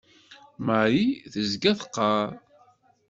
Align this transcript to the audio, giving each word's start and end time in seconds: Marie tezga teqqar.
Marie 0.65 1.11
tezga 1.33 1.71
teqqar. 1.79 2.29